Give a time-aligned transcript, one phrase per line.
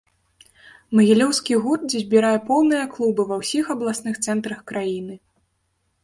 [0.99, 5.15] Магілёўскі гурт збірае поўныя клубы ва ўсіх абласных цэнтрах краіны.